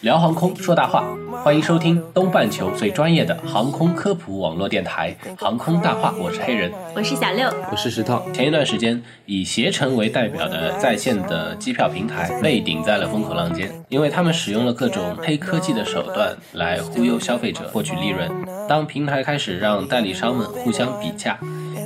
[0.00, 1.04] 聊航空说大话，
[1.42, 6.72] 欢迎收听东半球最专业的航空科普网络电台《航空大话》，我是黑人。
[6.96, 18.30] 我是小六，我是石头，前一段时间，以携程为代表的在线的机票平台被顶在了风口浪尖，因为他们使用了各种黑科技的手段来忽悠消费者获取利润。
[18.66, 21.38] 当平台开始让代理商们互相比价，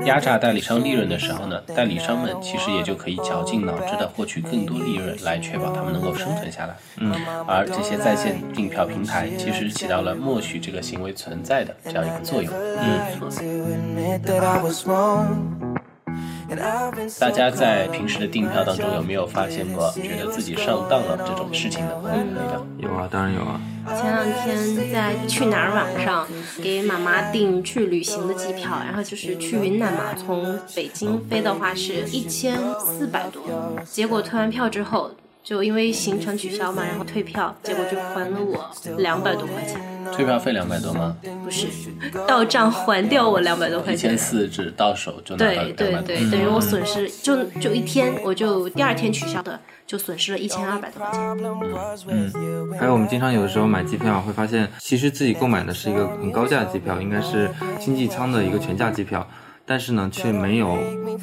[0.04, 6.76] 压榨代理商利润的时候呢，代理商们其实也就可以绞尽脑汁的获取更多利润，来确保他们能够生存下来。
[6.96, 7.12] 嗯，
[7.46, 12.52] 而这些在线订票平台其实起到了默许这个行为存在的这样一个作用。
[12.52, 12.98] 嗯。
[17.18, 21.94] 大家在平时的订票当中有没有发现过觉得自己上当了这种事情呢？
[22.78, 23.60] 有啊，当然有啊。
[23.88, 26.26] 前两天在去哪儿网上
[26.62, 33.42] 给妈妈订去旅行的机票，然后就是去云南嘛，从北京飞的话是一千四百多，
[33.84, 35.10] 结果退完票之后。
[35.40, 39.80] 就因为行程取消嘛，然后退票，结果就还了我两百多块钱，
[40.14, 41.16] 退票费两百多吗？
[41.44, 41.66] 不是
[42.26, 44.18] 到账还掉我两百多块钱一千。
[44.18, 46.06] 四只到手就拿到对两对百多。
[46.06, 52.42] 对，等于我损失就就一天，我就第二天取消的，就损失了一千二百多块钱。
[52.42, 59.26] you 还有我们经常有的时候买机票会发现，其实自己购买的是一个很高价的机票，应该是经济舱的一个全价机票，
[59.68, 60.76] 但是呢却没有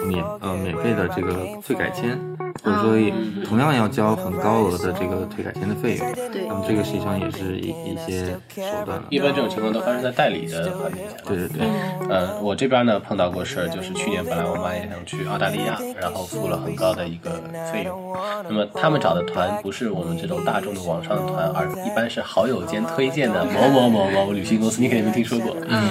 [0.06, 1.33] 免呃免费的这个
[1.66, 2.17] 退改签，
[2.63, 6.13] 或者说同样要交很高额的这个退改签的费用。
[6.31, 9.03] 对那么这个实际上也是一一些手段了。
[9.09, 11.16] 一般这种情况都发生在代理的环节下。
[11.25, 11.67] 对对对，
[12.09, 17.41] 呃，我这边呢碰到过事儿，就是去年本来我妈也想去澳大利亚，然后付了很高的一个
[17.73, 18.16] 费用。
[18.47, 25.55] 那么他们找的团不是我们这种大众的网上的团，而一般是好友间推荐的某某某某旅行公司，你肯定没听说过。
[25.67, 25.89] 嗯。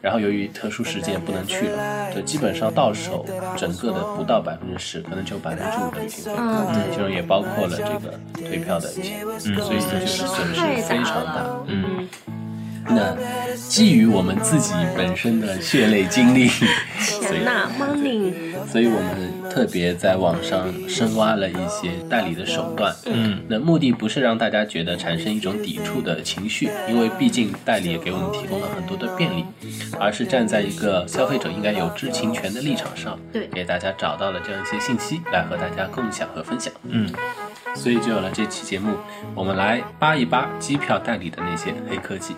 [0.00, 3.26] 然后由于特殊事件不能去了，就基本上到手
[3.56, 11.46] 整个的不到百分之十，可能只有百分之五的旅行费，嗯其中也包括了这个退票的钱，嗯，所以这就是损失非常大。
[11.66, 12.08] 嗯，
[12.90, 13.16] 那
[13.68, 18.32] 基于我们自己本身的血泪经历，钱呐，money，
[18.70, 22.94] 所以我们特别在网上深挖了一些代理的手段。
[23.06, 29.44] 嗯，那目的不是让大家觉得产生一种抵触的情绪，因为毕竟代理也给我们提供了很多的便利，
[29.98, 36.72] 而是站在一个消费者应该有知情权的立场上，对给大家找到了这样一些信息来和大家共享和分享。
[36.84, 37.08] 嗯。
[37.74, 38.96] 所以就有了这期节目，
[39.34, 42.34] 我们来扒一扒机票代理的那些黑科技。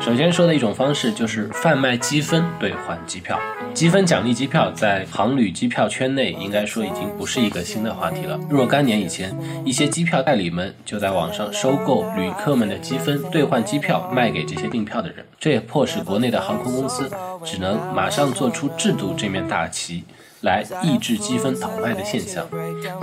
[0.00, 3.40] 首先说的一种方式就是贩卖积分兑换机票。
[3.72, 8.38] 积分奖励机票在航旅机票圈内应该说已经不是一个新的话题了。
[8.48, 9.34] 若干年以前，
[9.64, 15.24] 一些机票代理们就在网上收购旅客们的积分，兑换机票卖给这些订票的人。
[15.40, 17.10] 这也迫使国内的航空公司
[17.44, 20.04] 只能马上做出制度这面大旗。
[20.44, 22.46] 来抑制积分倒卖的现象。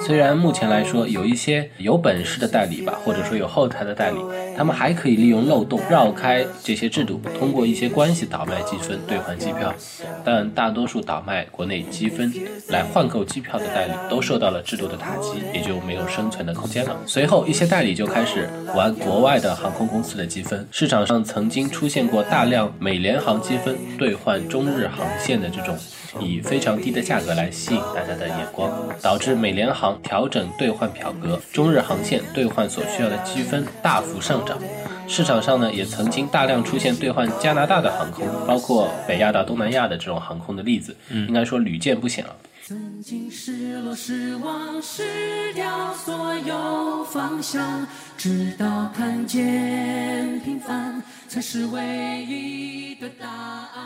[0.05, 4.17] 虽然目前来说有一些有本事的代理吧，或者说有后台的代理，
[4.57, 9.73] 他们还可以利用漏洞绕开这些制度，通过一些关系倒卖积分兑换机票，
[10.23, 12.33] 但大多数倒卖国内积分
[12.69, 16.95] 来换购机票的代理都受到了制度的打击，也就没有生存的空间了。
[17.05, 25.77] 随后，一些代理就开始玩国外的航空公司的积分，市场上曾经出现过大量美联航积分兑换中日航线的这种。
[26.19, 28.69] 以非常低的价格来吸引大家的眼光，
[29.01, 34.57] 导致美联航调整兑换表格，中日航线兑换所需要的积分大幅上涨。
[35.07, 42.35] 市场上呢，也曾经大量出现兑换加拿大的航空，包括北亚到东南亚的这种航空的例子，应该说屡见不鲜了。
[42.63, 47.85] 曾经失落、失望、失掉所有方向，
[48.17, 51.81] 直到看见平凡才是唯
[52.23, 53.81] 一的答案。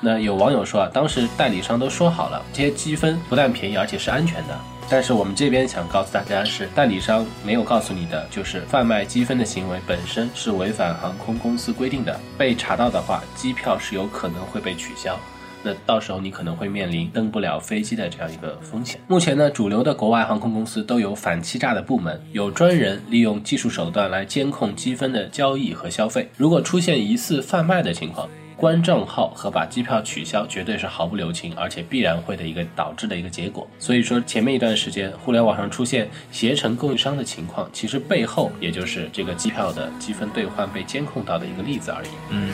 [0.00, 4.58] 那有网友说啊，当时代理商都说好了，这些积分不但便宜，而且是安全的。
[4.92, 15.18] 但是我们这边想告诉大家是，代理商没有告诉你的，就是贩卖积分的行为本身是违反航空公司规定的，被查到的话，机票是有可能会被取消。
[15.62, 19.00] 那到时候你可能会面临登不了飞机的这样一个风险。
[19.08, 26.28] 目前呢，主流的国外航空公司都有反欺诈的部门，有专人利用技术手段来监控积分的交易和消费。
[26.36, 28.28] 如果出现疑似贩卖的情况，
[28.62, 33.66] 关账号和把机票取消绝对是毫不留情，而且必然会的一个导致的一个结果。
[33.76, 42.08] 所以说，前面一段时间互联网上出现携程供应商的情况，其实背后也就是这个机票的积分兑换被监控到的一个例子而已。
[42.30, 42.52] 嗯，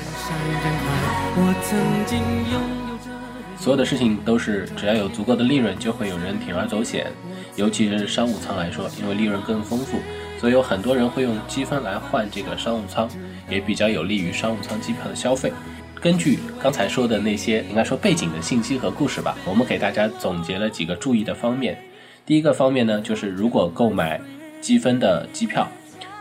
[3.59, 7.13] 所有的事情都是只要有足够的利润，就会有人铤而走险。
[7.55, 9.99] 尤其是商务舱来说，因为利润更丰富，
[10.41, 13.07] 所以有很多人会用积分来换这个商务舱，
[13.51, 15.53] 也比较有利于商务舱机票的消费。
[16.01, 21.77] 根据刚才说的那些，应该说背景的信息和故事吧，我们给大家总结了几个注意的方面。
[22.25, 24.21] 第一个方面呢，就是如果购买
[24.61, 25.67] 积分的机票，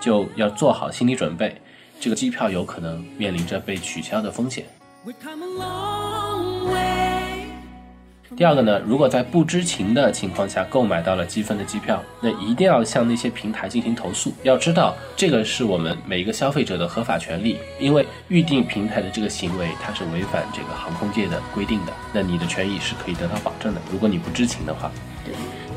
[0.01, 1.55] 就要做好心理准备，
[1.99, 4.65] 这个机票有可能面临着被取消的风险。
[8.35, 14.33] 第二个呢，如果在不知情的情况下购买到了积分的机票，那一定要向那些平台进行投诉。
[14.43, 23.81] 要知道，这个是我们每一个消费者的合法权利，因为预订平台的这个行为，它是违反这个航空界的规定的，那你的权益是可以得到保证的。
[23.91, 24.91] 如果你不知情的话，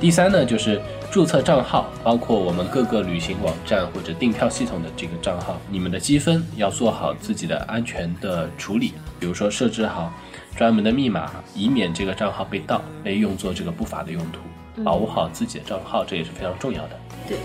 [0.00, 0.80] 第三呢，就是
[1.10, 10.12] 注册账号，包括我们各个旅行网站或者订票系统的这个账号，你们的积分要做好自己的安全的处理，比如说设置好
[10.56, 16.90] 专门的密码，以免这个账号被盗，被用作这个不法的用途，保护好自己的账号，这也是非常重要的。
[17.26, 17.38] 对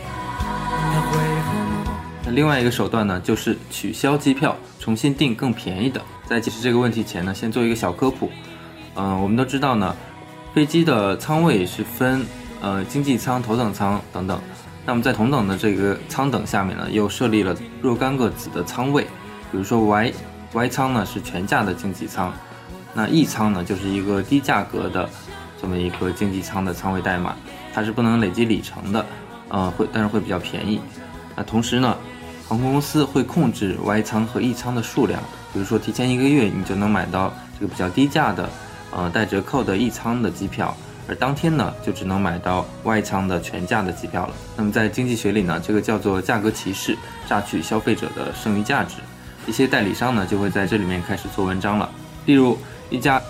[2.25, 6.01] 那另外一个手段呢，就是取消机票，重新订更便宜的。
[6.27, 8.31] 在解释这个问题前呢，先做一个小科普。
[8.95, 9.95] 嗯、我们都知道呢，
[10.53, 12.25] 飞机的舱位是分
[12.61, 14.41] 呃经济舱、头等舱等等。
[14.85, 19.03] 那么在同等的这个舱等下面呢，又设立了若干个子的舱位。
[19.51, 20.13] 比如说 Y
[20.53, 22.33] Y 舱呢是全价的经济舱，
[22.95, 25.07] 那 E 舱呢就是一个低价格的
[25.61, 27.35] 这么一个经济舱的仓位代码，
[27.73, 29.05] 它是不能累积里程的，
[29.49, 30.79] 呃会但是会比较便宜。
[31.35, 31.97] 那同时呢，
[32.47, 35.21] 航空公司会控制 Y 舱和 E 舱的数量，
[35.53, 38.49] 比如说提前一个月你就能买到这个比较低价的，
[38.91, 40.73] 呃带折扣的 E 舱的机票，
[41.09, 44.33] 而当天呢就只能买到 Y 舱的全价的机票了。
[44.55, 48.95] 那么在经济学里呢，这个叫做价格歧视，榨取消费者的剩余价值。
[49.45, 51.89] 一些代理商呢就会在这里面开始做文章了，
[52.25, 52.57] 例如
[52.89, 53.21] 一家，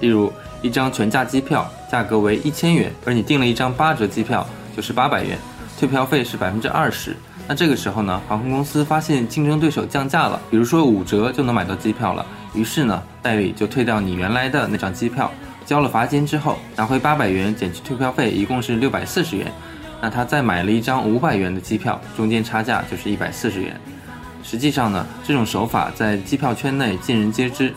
[0.00, 0.32] 例如
[0.62, 5.38] 一张全价机票价格为一千元，而你订了一张八折机票就是八百元，
[5.78, 7.16] 退票费是百分之二十。
[7.48, 12.24] 那这个时候呢，航空公司发现竞争对手降价了，比如说五折就能买到机票了，
[12.54, 15.30] 于是呢，代理就退掉你原来的那张机票，
[15.66, 19.50] 交了罚金之后拿回八百元，减去退票费，一共是六百四十元。
[20.00, 23.78] 那他再买了一张五百元的机票，中间差价就是一百四十元。
[24.44, 27.72] 实际上呢，这种手法在机票圈内尽人皆知。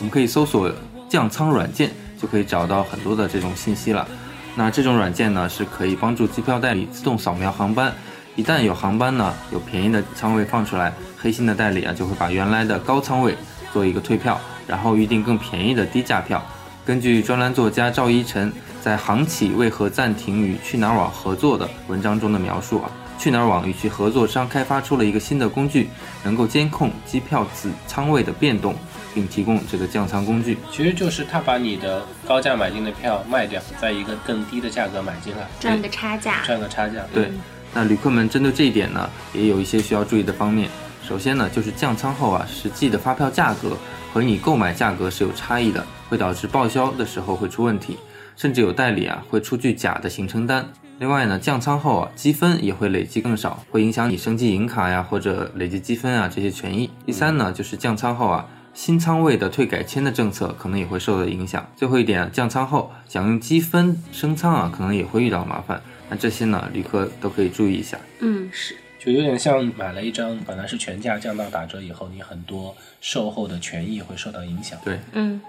[0.00, 0.72] 我们可以搜索
[1.10, 4.08] 降舱软件，就可以找到很多的这种信息了。
[4.54, 7.92] 那这种软件呢，是可以帮助机票代理自动扫描航班，
[8.34, 13.36] 一旦有航班呢有便宜的仓位放出来，黑心的代理啊就会把原来的高仓位
[13.74, 16.42] 做一个退票，然后预定更便宜的低价票。
[16.86, 18.50] 根据专栏作家赵一晨
[18.80, 25.90] 在《航企为何暂停与去哪儿网合作》的文章中的描述啊，去哪儿网与其合作商开发出了一个新的工具，
[26.24, 28.74] 能够监控机票子仓位的变动，
[29.14, 30.58] 并提供这个降仓工具。
[30.70, 36.42] 其实就是他把你的高价买进的票卖掉，在一个更低的价格买进来，赚个差价。
[36.44, 37.04] 赚个差价。
[37.12, 37.30] 对，
[37.74, 40.68] 那旅客们针对这一点呢，也有一些需要注意的方面。
[41.02, 43.76] 首先呢，就是降仓后啊，实际的发票价格
[44.12, 47.96] 和你购买价格是有差异的，会导致报销的时候会出问题，
[48.36, 50.64] 甚至有代理啊会出具假的行程单。
[51.00, 56.90] 另外呢，降仓后啊，积分也会累积更少，会影响你升级银卡呀或者累积积分啊这些权益。
[57.06, 61.68] 第三呢，就是降仓后啊，新仓位的退改签的政策可能也会受到影响。
[61.76, 65.80] 最后一点啊，降仓后想用积分升仓啊，可能也会遇到麻烦。
[66.08, 67.98] 那这些呢，旅客都可以注意一下。
[68.20, 68.76] 嗯，是。
[68.98, 74.78] 就有点像买了一张本来是全价降到打折以后，你很多售后的权益会受到影响。
[74.84, 75.40] 对，嗯。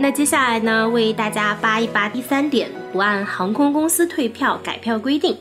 [0.00, 5.36] 那接下来呢，为大家扒一扒第三点，不按航空公司退票改票规定。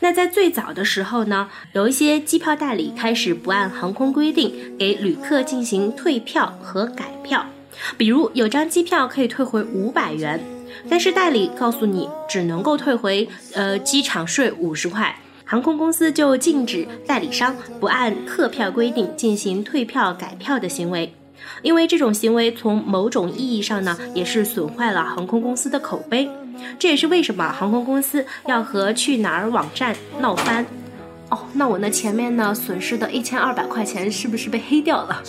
[0.00, 7.46] 那在最早的时候呢，有一些机票代理开始不按航空规定给旅客进行退票和改票，
[7.96, 10.38] 比如有张机票可以退回五百元，
[10.90, 15.14] 但是代理告诉你只能够退回呃机场税五十块，
[15.46, 21.10] 航空公司就禁止代理商不按客票规定进行退票改票的行为。
[21.62, 26.28] 因为这种行为从某种意义上呢，也是损坏了航空公司的口碑。
[26.78, 30.64] 这也是为什么航空公司要和去哪儿网站闹翻。
[31.30, 35.22] 哦，那我那前面呢损失的一千二百块钱是不是被黑掉了？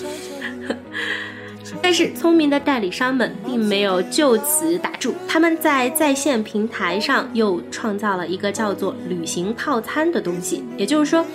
[1.82, 10.64] 但是聪明的代理商们并没有就此打住，他们在在线平台上又创造了一个叫做旅行套餐的东西。
[10.78, 11.26] 也就是说，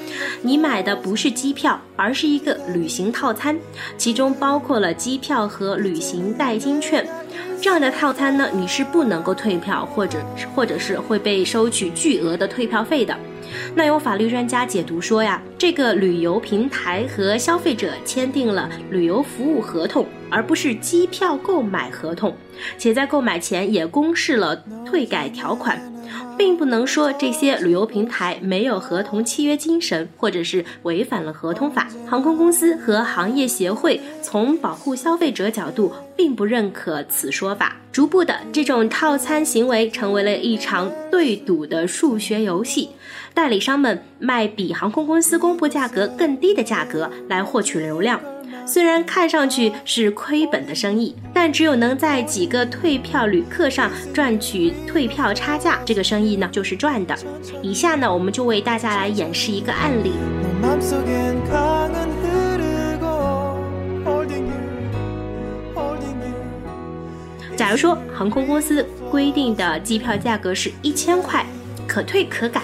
[0.41, 3.59] 你买的不是机票，而是一个旅行套餐，
[3.99, 7.07] 其中包括了机票和旅行代金券。
[7.61, 10.19] 这样的套餐呢，你是不能够退票，或者
[10.55, 13.17] 或者是会被收取巨额的退票费的。
[13.75, 20.05] 那有法律专家解读说呀，这个旅游平台和消费者签订了旅游服务合同，
[20.37, 22.37] 而不是机票购买合同，
[22.77, 25.81] 且在购买前也公示了退改条款，
[26.37, 31.89] 并不能说这些旅游平台没有合同契约精神，或者是违反了合同法。
[32.07, 37.75] 航空公司和行业协会从保护消费者角度，并不认可此说法。
[37.91, 42.91] 逐步的，这种套餐行为成为了一场对赌的数学游戏。
[43.33, 48.21] 代理商们卖比航空公司公布价格更低的价格来获取流量，
[48.67, 57.17] 虽然看上去是亏本的生意但只有能在几个退票旅客上赚取退票差价这个生意呢就是赚的。
[57.63, 60.13] 以下呢我们就为大家来演示一个案例。
[67.57, 71.47] 假如说航空公司规定的机票价格是一千块
[71.87, 72.63] 可退可改。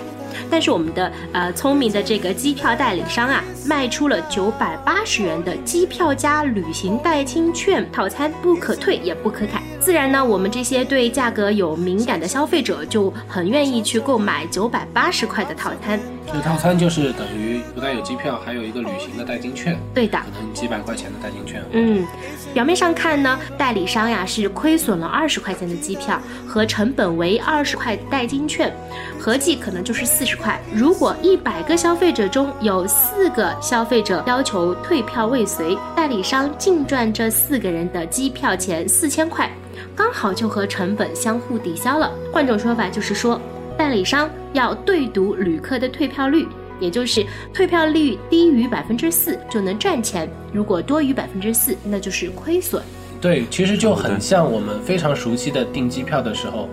[0.52, 9.62] 但是我们的呃聪明的这个机票代理商啊，卖出了九百八十元的机票加旅行代金券套餐，不可退也不可改。
[9.80, 15.98] 自然呢，我们这些对价格有敏感的消费者就很愿意去购买九百八十块的套餐。
[16.26, 21.64] 这个套餐就是等于不但有机票，还有一个旅行的代金券，对的，可能几百块钱的代金券。
[21.72, 22.06] 嗯，
[22.52, 28.72] 表面上看呢，代理商呀是亏损了二十块钱的机票和成本为二十块代金券，
[29.18, 30.60] 合计可能就是四十块。
[30.74, 39.50] 如果一百个消费者中有四个消费者要求退票未遂，代理商净赚这四个人的机票钱四千块，
[39.96, 42.12] 刚好就和成本相互抵消了。
[42.32, 43.40] 换种说法就是说，
[43.78, 46.46] 代理商要对赌旅客的退票率。
[46.82, 47.24] 也就是
[47.54, 52.82] 退票率低于百分之四就能赚钱，如果多于百分之四，那就是亏损。
[53.20, 56.68] 对，其实就很像我们非常熟悉的订机票的时候，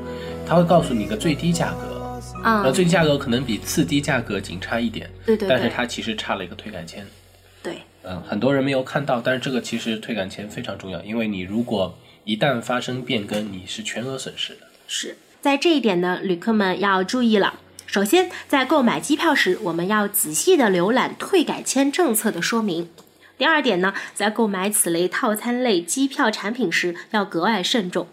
[0.47, 7.05] 他会告诉你一个最低价格，啊、那最低价格可能比次低价格仅差一点，对对对，但是它其实差了一个退改签。
[7.61, 14.61] 对，嗯，很多人没有看到，但是这个其实退改签非常重要，因为你如果一旦发生变更，你是全额损失的。
[14.87, 17.59] 是在这一点呢，旅客们要注意了。
[17.89, 22.87] 首先，在购买机票时，我们要仔细的浏览退改签政策的说明。
[23.35, 28.05] 第二点呢，在购买此类套餐类机票产品时，要格外慎重。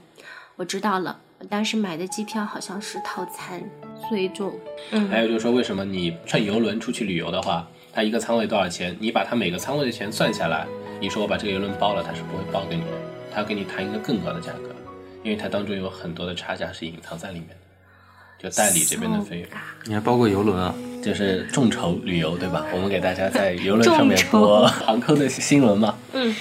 [0.57, 3.63] 我知道了，我当时买的机票好像是套餐，
[4.09, 4.59] 所以就
[4.93, 8.97] 嗯还有就是说，为什么你乘游轮出去旅游的话，它一个舱位多少钱？
[8.99, 10.67] 你把它每个舱位的钱算下来，
[10.99, 12.93] 你说我把这个游轮包了，它是不会包给你的，
[13.31, 14.75] 它要跟你谈一个更高的价格，
[15.23, 17.57] 因为它当中有很多的差价是隐藏在里面的，
[18.39, 19.49] 就代理这边的费用，
[19.85, 22.67] 你还包括游轮啊，就是众筹旅游对吧？
[22.73, 25.95] 我们给大家在游轮上面播航空 的新闻嘛。
[26.13, 26.35] 嗯。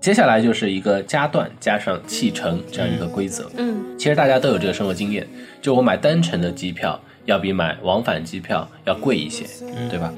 [0.00, 3.50] 接下来就是一个加段加上弃乘这样一个规则。
[3.56, 5.26] 嗯，其实大家都有这个生活经验，
[5.60, 9.44] 就我买单程的机票要比买往返机票要贵一些，
[9.90, 10.12] 对吧？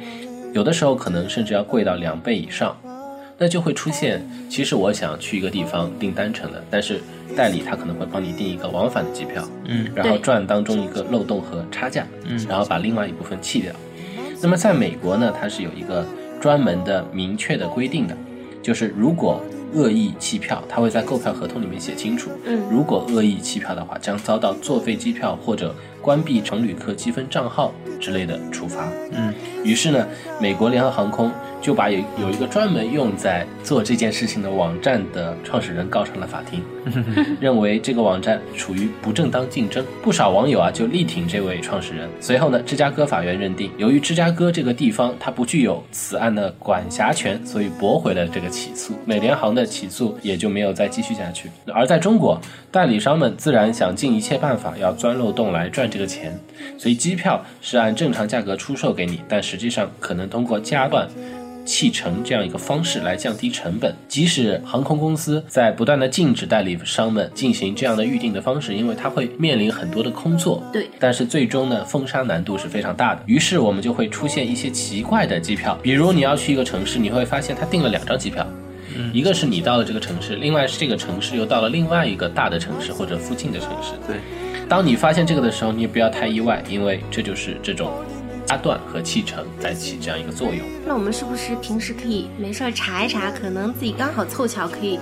[0.52, 2.76] 有的时候可能甚至要贵到两倍以上。
[3.38, 7.00] 那就会出现，其实我想去一个地方订单程的，但是
[7.36, 13.72] 代理他可能会帮你订一个往返的机票，嗯，然后对赚当中一个漏洞和差价，嗯，然后把另外一部分弃掉。
[14.42, 16.04] 那么在美国呢，它是有一个
[16.40, 18.16] 专门的明确的规定的，
[18.60, 19.40] 就是如果
[19.74, 28.88] 恶意弃票，它会在购票合同里面写清楚，嗯如果恶意弃票的话，将遭到作废机票或者关闭乘旅客积分账号之类的处罚。
[29.12, 30.06] 嗯，于是呢，
[30.40, 31.30] 美国联合航空
[31.60, 36.62] 就把有有一个专门用在做这件事情的网站的创始人告上了法庭，
[37.40, 39.84] 认为这个网站处于不正当竞争。
[40.02, 42.08] 不少网友啊就力挺这位创始人。
[42.20, 48.94] 随后呢，芝加哥法院认定，由于芝加哥这个地方它不具有此案的管辖权，所以驳回了这个起诉。
[49.04, 51.50] 美联航的起诉也就没有再继续下去。
[51.66, 56.38] 而在中国，代理商们自然想尽一切办法要钻漏洞来赚这个钱，
[56.78, 61.08] 所以机票是按正常价格出售给你，但实际上可能通过加段。
[61.68, 73.20] 弃乘这样一个方式来降低成本，即使航空公司在不断的禁止代理商们进行这样的预定的方式，因为它会面临很多的空座，对，但是最终呢，封杀难度是非常大的。
[73.26, 78.46] 于是我们就会出现一些奇怪的机票，比如你要去一个城市，你会发现他订了两张机票，
[79.12, 83.92] 一个是你到了这个城市，另外是这个城市又到了另外一个大的城市或者附近的城市。
[84.06, 84.16] 对，
[84.70, 87.92] 当你发现这个的时候，你也不要太意外，因为这就是这种
[88.50, 90.66] 压断和气沉在起这样一个作用。
[90.86, 94.98] 那我们是不是平时可以没事儿查一查，可能自己刚好凑巧可以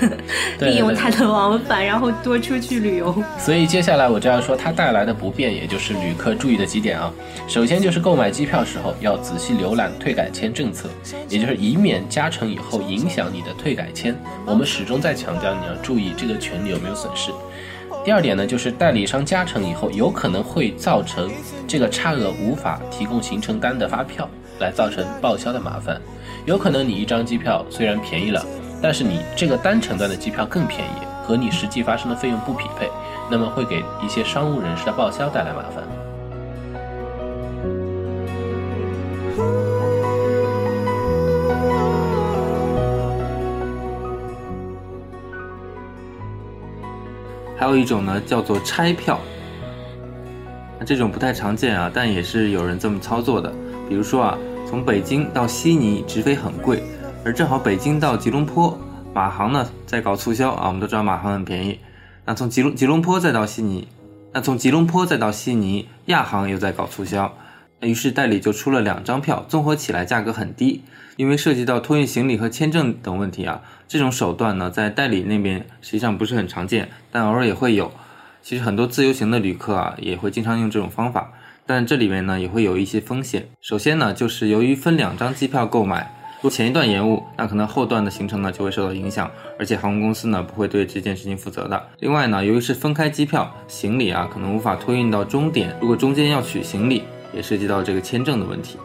[0.58, 3.22] 对利用对它的往返，然后多出去旅游？
[3.38, 7.12] 所以接下来我就要说它带来的不便，也就是旅客注意的几点啊。
[7.48, 10.88] 首先就是购买机票时候要仔细浏览退改签政策，
[11.28, 14.16] 也就是以免加成以后影响你的退改签。
[14.44, 17.30] 我们始终在强调你要注意这个权利有没有损失。
[18.04, 21.30] 第二点呢，就是代理商加成以后，有可能会造成
[21.68, 24.28] 这个差额无法提供行程单的发票，
[24.58, 26.00] 来造成报销的麻烦。
[26.44, 28.44] 有可能你一张机票虽然便宜了，
[28.82, 32.90] 但是你这个单程段的机票更便宜，和你实际发生的费用不匹配，
[33.30, 36.01] 那么会给一些商务人士的报销带来麻烦。
[47.62, 49.20] 还有一种呢，叫做拆票。
[50.80, 53.52] 那这种不太常见啊，但也是有人这么操作的。
[53.88, 54.38] 比如说啊，
[54.68, 56.82] 从北京到悉尼直飞很贵，
[57.24, 58.76] 而正好北京到吉隆坡
[59.14, 61.78] 马航呢在搞促销啊，我们都知道马航很便宜。
[62.24, 63.86] 那从吉隆吉隆坡再到悉尼，
[64.32, 67.32] 那从吉隆坡再到悉尼，亚航又在搞促销。
[67.88, 70.82] 于是代理就出了两张票，综合起来价格很低。
[71.16, 77.92] 因为涉及到托运行李和签证等问题啊，这种手段呢，在代理那边实际上不是很常见，但偶尔也会有。
[78.40, 81.30] 其实很多自由行的旅客啊，也会经常用这种方法，
[81.66, 83.46] 但这里面呢，也会有一些风险。
[83.60, 86.10] 首先呢，就是由于分两张机票购买，
[86.40, 91.88] 如前一段延误，那可能后段的行程呢就会受到影响，而且航空公司呢不会对这件事情负责的。
[92.00, 98.78] 另外呢，由于是分开机票，行李啊可能无法托运到终点，如果中间要取行李，也涉及到这个签证的问题。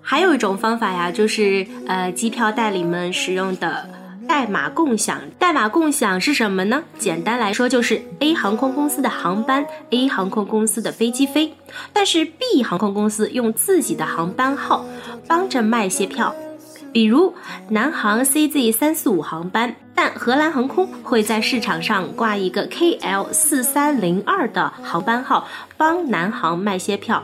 [0.00, 3.90] 还有一种方法呀，就是呃，机票代理们使用的
[4.28, 5.20] 代码共享。
[5.36, 6.84] 代码共享是什么呢？
[6.96, 11.52] 简单来说，就是 A 航空公司的航班，A 航空公司的飞机飞，
[11.92, 14.86] 但是 B 航空公司用自己的航班号
[15.26, 16.32] 帮着卖些票。
[16.96, 17.34] 比如
[17.68, 27.22] 南航 CZ 三四五航班，但荷兰航空会在市场上挂一个 KL 四三零二的航班号，帮南航卖些票。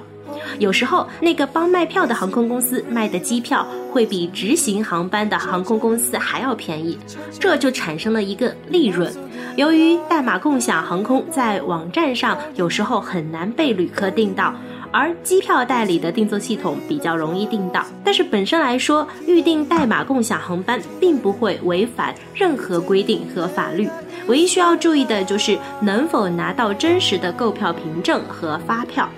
[0.58, 6.98] 有时候，那个帮卖票的航空公司卖的机票会比直行航班的航空公司还要便宜，
[7.40, 9.10] 这就产生了一个利润。
[9.56, 14.54] 由于代码共享航空在网站上有时候很难被旅客订到，
[14.92, 17.84] 而机票代理的订座系统比较容易订到。
[18.04, 23.88] 但是本身来说，预订代码共享航班并不会违反任何规定和法律，
[24.26, 29.08] 唯一需要注意的就是能否拿到真实的购票凭证和发票。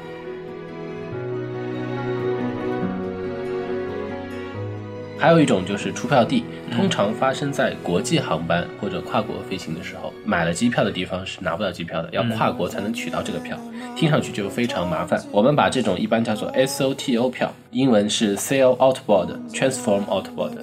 [5.24, 13.58] 还有一种就是出票地，通常发生在国际航班或者跨国飞行的时候，买了机票的地方是拿不到机票的，要跨国才能取到这个票，
[13.96, 15.18] 听上去就非常麻烦。
[15.32, 20.58] 我们把这种一般叫做 SOTO 票，英文是 Sale Outboard Transform Outboard。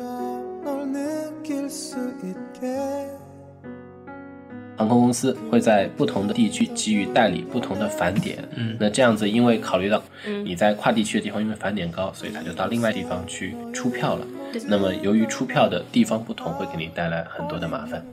[4.77, 9.99] 航空公司会在不同的地区给予代理不同的返点，嗯，那这样子，因为考虑到
[10.43, 14.27] 你在跨地区的地方，因为返点高，所以他就到另外地方去出票了。
[14.67, 18.03] 那么由于出票的地方不同，会给你带来很多的麻烦。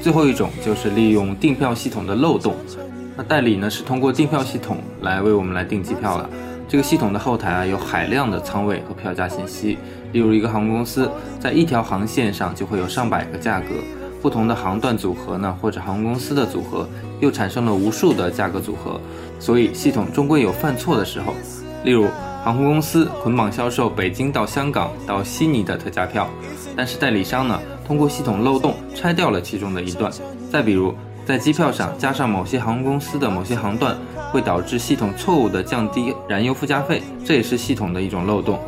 [0.00, 2.54] 最后一种就是利用订票系统的漏洞。
[3.16, 6.30] 那代理呢是通过订票系统来为我们来订机票的。
[6.68, 9.76] 这个系统的后台啊有海量的仓位和票价信息。
[10.12, 11.10] 例如一个航空公司
[11.40, 13.66] 在一条航线上就会有上百个价格，
[14.22, 16.88] 不同的航段组合呢或者航空公司的组合
[17.20, 19.00] 又产生了无数的价格组合，
[19.40, 21.34] 所以系统终归有犯错的时候。
[21.84, 22.06] 例如
[22.48, 26.26] 航空公司捆绑销售北京到香港到悉尼的特价票，
[26.74, 30.10] 但是代理商呢通过系统漏洞拆掉了其中的一段。
[30.50, 30.94] 再比如，
[31.26, 33.94] 在机票上加上某些航空公司的某些航段，
[34.32, 38.58] 会导致系统错误的降低燃油附加费，这也是系统的一种漏洞。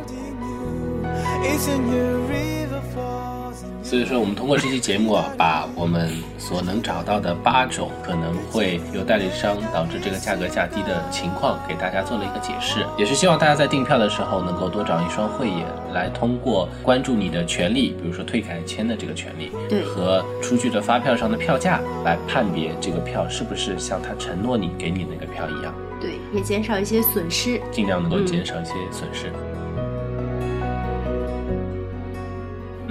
[3.91, 12.85] 所以说，我们通过这期节目啊，把我们所能找到的八种可能会由代理商导致这个价格价低的情况，给大家做了一个解释。
[12.97, 27.59] 也是希望大家在订票的时候能够多长一双慧眼，来通过关注你的权利，比如说退改签的这个权利，对和出具的发票上的票价，来判别这个票是不是像他承诺你给你那个票一样，对，也减少一些损失。
[27.73, 29.33] 尽量能够减少一些损失。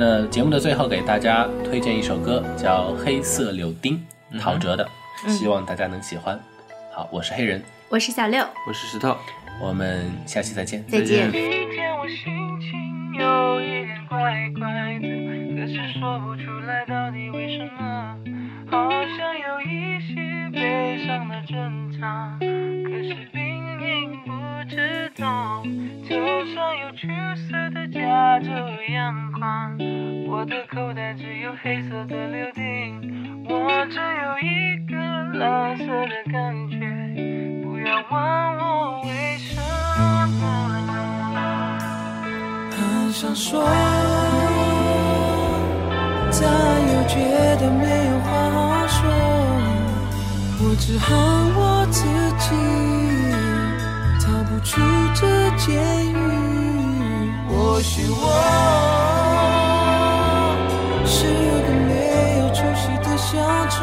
[0.01, 4.03] 那节目的最后，给大家推荐一首歌，叫《黑色柳丁》，
[4.41, 4.89] 陶喆的，
[5.29, 6.41] 希望大家能喜欢。
[6.91, 9.15] 好，我是黑人，我是小六，我是石头，
[9.61, 10.83] 我们下期再见。
[10.87, 11.29] 再见。
[11.29, 12.33] 一天我心
[12.63, 14.19] 情有一点怪
[14.59, 15.07] 怪的，
[15.55, 18.17] 可是说不出来到底为什么，
[18.71, 20.15] 好像有一些
[20.51, 24.20] 悲伤的挣扎，可是明明不
[24.71, 25.65] 知道，
[26.09, 26.15] 头
[26.55, 28.49] 上有橘色的加州
[28.93, 29.77] 阳光，
[30.29, 34.95] 我的口袋只有黑色的柳丁，我只有一个
[35.41, 36.79] 蓝色的感觉，
[37.65, 38.15] 不要问
[38.59, 39.61] 我为什么。
[42.71, 43.67] 很想说，
[46.41, 46.47] 但
[46.95, 47.19] 又觉
[47.57, 49.01] 得没有话好说，
[50.63, 51.09] 我只恨
[51.57, 52.07] 我自
[52.39, 52.47] 己
[54.71, 54.81] 出
[55.17, 55.75] 这监
[56.13, 56.15] 狱。
[57.49, 58.15] 或许我
[61.05, 61.27] 是
[61.67, 63.35] 个没有出息的小
[63.69, 63.81] 虫，